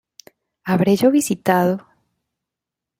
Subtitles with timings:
[0.63, 1.73] ¿Habré yo visitado?